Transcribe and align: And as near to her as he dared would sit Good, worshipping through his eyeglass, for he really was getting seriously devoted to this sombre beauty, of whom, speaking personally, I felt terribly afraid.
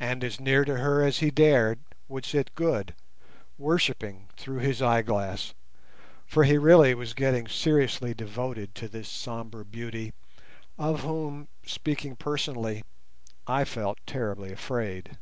And 0.00 0.24
as 0.24 0.40
near 0.40 0.64
to 0.64 0.78
her 0.78 1.04
as 1.04 1.18
he 1.18 1.30
dared 1.30 1.78
would 2.08 2.24
sit 2.24 2.52
Good, 2.56 2.92
worshipping 3.56 4.26
through 4.36 4.58
his 4.58 4.82
eyeglass, 4.82 5.54
for 6.26 6.42
he 6.42 6.58
really 6.58 6.92
was 6.92 7.14
getting 7.14 7.46
seriously 7.46 8.12
devoted 8.14 8.74
to 8.74 8.88
this 8.88 9.08
sombre 9.08 9.64
beauty, 9.64 10.12
of 10.76 11.02
whom, 11.02 11.46
speaking 11.64 12.16
personally, 12.16 12.82
I 13.46 13.62
felt 13.62 14.00
terribly 14.08 14.50
afraid. 14.50 15.16